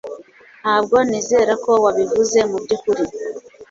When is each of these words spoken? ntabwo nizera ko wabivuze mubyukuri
ntabwo 0.61 0.95
nizera 1.09 1.53
ko 1.63 1.71
wabivuze 1.83 2.37
mubyukuri 2.49 3.03